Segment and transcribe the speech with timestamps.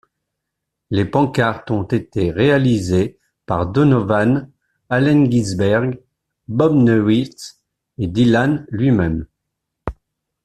[0.89, 4.49] Les pancartes ont été réalisées par Donovan,
[4.89, 6.01] Allen Ginsberg,
[6.47, 7.59] Bob Neuwirth
[7.99, 9.27] et Dylan lui-même.